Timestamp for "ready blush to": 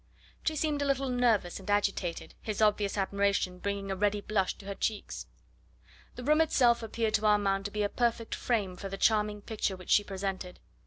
3.95-4.65